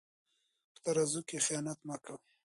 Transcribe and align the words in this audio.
په 0.71 0.77
ترازو 0.83 1.21
کې 1.27 1.37
خیانت 1.45 1.79
مه 1.87 1.95
کوئ. 2.03 2.19